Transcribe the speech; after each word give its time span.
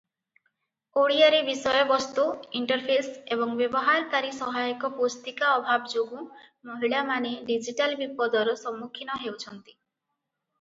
ଓଡ଼ିଆରେ 0.99 1.41
ବିଷୟବସ୍ତୁ, 1.49 2.23
ଇଣ୍ଟରଫେସ 2.59 3.11
ଏବଂ 3.35 3.51
ବ୍ୟବହାରକାରୀ 3.59 4.31
ସହାୟକ 4.39 4.91
ପୁସ୍ତିକା 5.03 5.51
ଅଭାବ 5.59 5.93
ଯୋଗୁଁ 5.93 6.25
ମହିଳାମାନେ 6.71 7.35
ଡିଜିଟାଲ 7.51 8.01
ବିପଦର 8.03 8.59
ସମ୍ମୁଖୀନ 8.65 9.21
ହେଉଛନ୍ତି। 9.27 9.77